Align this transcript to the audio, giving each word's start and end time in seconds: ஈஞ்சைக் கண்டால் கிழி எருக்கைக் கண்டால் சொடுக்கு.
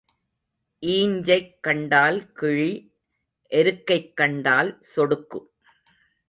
ஈஞ்சைக் 0.87 1.61
கண்டால் 1.61 2.31
கிழி 2.31 2.71
எருக்கைக் 3.51 4.13
கண்டால் 4.15 4.81
சொடுக்கு. 4.95 5.39